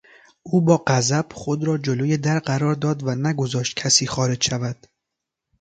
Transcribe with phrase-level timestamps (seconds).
[0.43, 4.87] او با غضب خود را جلوی در قرار داد و نگذاشت کسی خارج شود.